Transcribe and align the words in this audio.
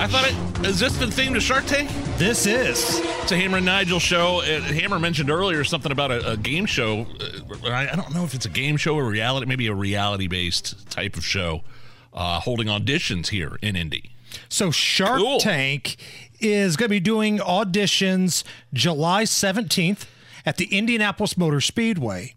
I 0.00 0.06
thought 0.06 0.28
it 0.28 0.64
is 0.64 0.78
this 0.78 0.96
the 0.96 1.10
theme 1.10 1.34
to 1.34 1.40
Shark 1.40 1.66
Tank? 1.66 1.90
This 2.18 2.46
is. 2.46 3.00
It's 3.00 3.32
a 3.32 3.36
Hammer 3.36 3.56
and 3.56 3.66
Nigel 3.66 3.98
show. 3.98 4.42
Uh, 4.42 4.60
Hammer 4.60 5.00
mentioned 5.00 5.28
earlier 5.28 5.64
something 5.64 5.90
about 5.90 6.12
a, 6.12 6.32
a 6.32 6.36
game 6.36 6.66
show. 6.66 7.04
Uh, 7.20 7.68
I, 7.68 7.90
I, 7.90 7.96
don't 7.96 8.14
know 8.14 8.22
if 8.22 8.32
it's 8.32 8.46
a 8.46 8.48
game 8.48 8.76
show 8.76 8.94
or 8.94 9.04
reality, 9.04 9.46
maybe 9.46 9.66
a 9.66 9.74
reality 9.74 10.28
based 10.28 10.88
type 10.88 11.16
of 11.16 11.24
show, 11.24 11.62
uh, 12.14 12.38
holding 12.38 12.68
auditions 12.68 13.28
here 13.28 13.58
in 13.60 13.74
Indy. 13.74 14.12
So 14.48 14.70
Shark 14.70 15.18
cool. 15.18 15.40
Tank 15.40 15.96
is 16.38 16.76
going 16.76 16.88
to 16.88 16.90
be 16.90 17.00
doing 17.00 17.38
auditions 17.38 18.44
July 18.72 19.24
17th 19.24 20.06
at 20.46 20.58
the 20.58 20.66
Indianapolis 20.66 21.36
Motor 21.36 21.60
Speedway. 21.60 22.36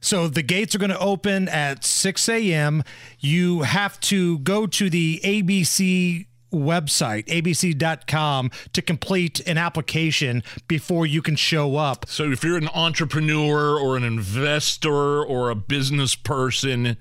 So 0.00 0.28
the 0.28 0.42
gates 0.42 0.76
are 0.76 0.78
going 0.78 0.90
to 0.90 0.98
open 0.98 1.48
at 1.48 1.84
6 1.84 2.28
a.m. 2.28 2.84
You 3.18 3.62
have 3.62 3.98
to 4.00 4.38
go 4.38 4.68
to 4.68 4.88
the 4.88 5.20
ABC 5.24 6.26
website, 6.52 7.26
abc.com, 7.26 8.50
to 8.72 8.82
complete 8.82 9.40
an 9.40 9.58
application 9.58 10.42
before 10.68 11.06
you 11.06 11.22
can 11.22 11.36
show 11.36 11.76
up. 11.76 12.06
So 12.08 12.30
if 12.30 12.44
you're 12.44 12.56
an 12.56 12.68
entrepreneur 12.68 13.78
or 13.78 13.96
an 13.96 14.04
investor 14.04 15.24
or 15.24 15.50
a 15.50 15.54
business 15.54 16.14
person, 16.14 16.96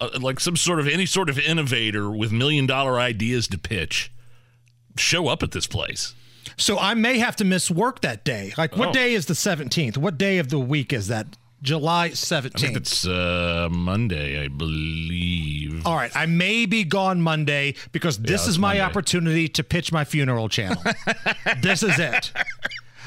uh, 0.00 0.10
like 0.20 0.40
some 0.40 0.56
sort 0.56 0.80
of 0.80 0.88
any 0.88 1.06
sort 1.06 1.28
of 1.28 1.38
innovator 1.38 2.10
with 2.10 2.32
million 2.32 2.66
dollar 2.66 2.98
ideas 2.98 3.48
to 3.48 3.58
pitch, 3.58 4.12
show 4.96 5.28
up 5.28 5.42
at 5.42 5.52
this 5.52 5.66
place. 5.66 6.14
So 6.56 6.78
I 6.78 6.94
may 6.94 7.18
have 7.18 7.36
to 7.36 7.44
miss 7.44 7.70
work 7.70 8.00
that 8.00 8.24
day. 8.24 8.52
Like, 8.56 8.76
what 8.76 8.90
oh. 8.90 8.92
day 8.92 9.14
is 9.14 9.26
the 9.26 9.34
17th? 9.34 9.96
What 9.98 10.16
day 10.16 10.38
of 10.38 10.48
the 10.48 10.58
week 10.58 10.92
is 10.92 11.08
that? 11.08 11.26
July 11.62 12.10
17th. 12.10 12.56
I 12.56 12.58
think 12.58 12.76
it's 12.76 13.06
uh, 13.06 13.68
Monday, 13.70 14.42
I 14.42 14.48
believe. 14.48 15.55
All 15.86 15.94
right. 15.94 16.10
I 16.16 16.26
may 16.26 16.66
be 16.66 16.82
gone 16.82 17.22
Monday 17.22 17.74
because 17.92 18.18
this 18.18 18.44
yeah, 18.44 18.50
is 18.50 18.58
my 18.58 18.68
Monday. 18.68 18.80
opportunity 18.82 19.48
to 19.48 19.62
pitch 19.62 19.92
my 19.92 20.04
funeral 20.04 20.48
channel. 20.48 20.82
this 21.62 21.82
is 21.84 21.98
it. 21.98 22.32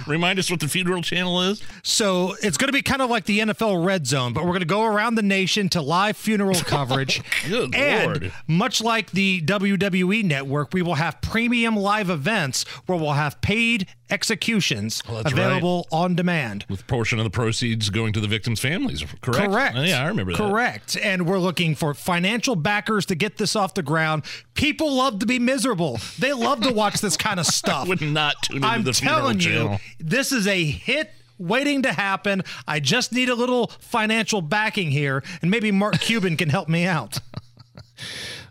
Remind 0.08 0.40
us 0.40 0.50
what 0.50 0.62
the 0.62 0.68
funeral 0.68 1.02
channel 1.02 1.42
is. 1.42 1.62
So 1.84 2.36
it's 2.42 2.58
going 2.58 2.70
to 2.70 2.74
be 2.74 2.82
kind 2.82 3.02
of 3.02 3.10
like 3.10 3.26
the 3.26 3.40
NFL 3.40 3.86
Red 3.86 4.08
Zone, 4.08 4.32
but 4.32 4.44
we're 4.44 4.52
going 4.52 4.62
to 4.62 4.66
go 4.66 4.84
around 4.86 5.16
the 5.16 5.22
nation 5.22 5.68
to 5.70 5.82
live 5.82 6.16
funeral 6.16 6.56
oh, 6.58 6.62
coverage. 6.62 7.22
Good 7.48 7.76
and 7.76 8.06
Lord. 8.06 8.32
much 8.48 8.82
like 8.82 9.12
the 9.12 9.42
WWE 9.42 10.24
network, 10.24 10.74
we 10.74 10.82
will 10.82 10.96
have 10.96 11.20
premium 11.22 11.76
live 11.76 12.10
events 12.10 12.64
where 12.86 12.98
we'll 12.98 13.14
have 13.14 13.42
paid 13.42 13.88
executions 14.10 15.02
available 15.08 15.88
right. 15.92 16.00
on 16.00 16.16
demand. 16.16 16.66
With 16.70 16.82
a 16.82 16.86
portion 16.86 17.20
of 17.20 17.24
the 17.24 17.30
proceeds 17.30 17.90
going 17.90 18.14
to 18.14 18.20
the 18.20 18.28
victims' 18.28 18.60
families, 18.60 19.04
correct? 19.22 19.52
Correct. 19.52 19.76
Oh, 19.78 19.84
yeah, 19.84 20.04
I 20.04 20.08
remember 20.08 20.34
that. 20.34 20.38
Correct. 20.38 20.98
And 20.98 21.28
we're 21.28 21.40
looking 21.40 21.76
for 21.76 21.94
financial 21.94 22.56
backers 22.56 23.06
to 23.08 23.16
get 23.16 23.38
this 23.38 23.56
off 23.56 23.74
the 23.74 23.84
ground. 23.84 24.24
People 24.54 24.94
love 24.94 25.20
to 25.20 25.26
be 25.26 25.40
miserable. 25.40 26.00
They 26.18 26.34
love 26.34 26.62
to 26.62 26.74
watch 26.74 27.02
this 27.02 27.18
kind 27.18 27.40
of 27.40 27.46
stuff. 27.48 27.86
I 27.86 27.90
would 27.90 28.02
not 28.02 28.36
tune 28.44 28.58
into 28.58 28.68
I'm 28.68 28.84
the 28.84 28.94
telling 28.94 29.40
you, 29.40 29.50
channel. 29.50 29.80
this 30.00 30.32
is 30.32 30.48
a 30.48 30.64
hit 30.64 31.12
waiting 31.38 31.84
to 31.84 31.94
happen. 31.94 32.44
I 32.68 32.80
just 32.80 33.12
need 33.14 33.30
a 33.30 33.36
little 33.36 33.68
financial 33.80 34.42
backing 34.42 34.92
here, 34.92 35.24
and 35.42 35.50
maybe 35.50 35.72
Mark 35.72 36.00
Cuban 36.00 36.38
can 36.38 36.50
help 36.50 36.70
me 36.70 36.86
out. 36.86 37.20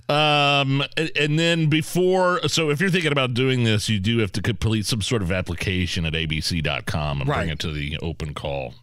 Um, 0.09 0.83
and 1.17 1.39
then 1.39 1.67
before, 1.67 2.41
so 2.49 2.71
if 2.71 2.81
you're 2.81 2.91
thinking 2.91 3.13
about 3.13 3.35
doing 3.35 3.65
this, 3.65 3.91
you 3.91 4.01
do 4.01 4.19
have 4.19 4.33
to 4.33 4.43
complete 4.43 4.87
some 4.87 5.03
sort 5.03 5.21
of 5.21 5.31
application 5.31 6.07
at 6.07 6.15
abc.com 6.15 7.21
and 7.21 7.29
right. 7.29 7.37
bring 7.39 7.49
it 7.51 7.59
to 7.61 7.71
the 7.71 7.99
open 7.99 8.33
call 8.33 8.75